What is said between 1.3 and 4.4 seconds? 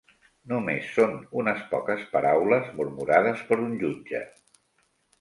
unes poques paraules murmurades per un jutge.